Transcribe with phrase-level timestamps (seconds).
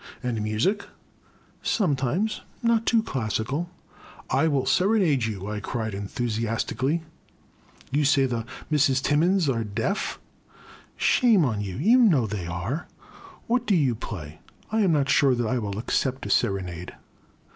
[0.23, 0.87] "And music?"
[1.61, 3.69] Sometimes— ^not too classical
[4.31, 5.47] I will serenade you!
[5.47, 7.03] I cried enthusiastically,
[7.65, 10.19] —'* you say the Misses Timmins are deaf?'
[11.11, 11.75] Shame on you!
[11.75, 12.87] you know they are.
[13.45, 14.39] What do you play?
[14.71, 16.95] I am not sure that I will accept a serenade.